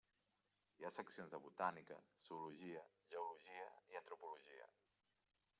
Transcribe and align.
Hi 0.79 0.87
ha 0.87 0.89
seccions 0.95 1.33
de 1.33 1.41
botànica, 1.43 1.99
zoologia, 2.29 2.83
geologia 3.13 3.71
i 3.93 4.01
antropologia. 4.01 4.71